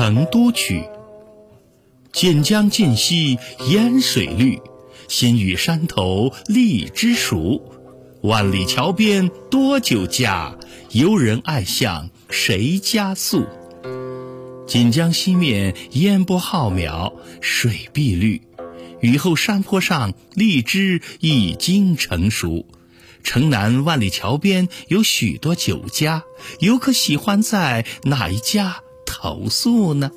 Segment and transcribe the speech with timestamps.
[0.00, 0.84] 成都曲。
[2.10, 4.58] 锦江尽兮烟水绿，
[5.08, 7.60] 新雨山头荔枝熟。
[8.22, 10.56] 万里桥边多酒家，
[10.92, 13.44] 游人爱向谁家宿？
[14.66, 17.12] 锦江西面烟波浩渺，
[17.42, 18.40] 水碧绿。
[19.02, 22.64] 雨后山坡上荔枝已经成熟。
[23.22, 26.22] 城南万里桥边有许多酒家，
[26.60, 28.80] 游客喜欢在哪一家
[29.20, 30.10] 投诉呢？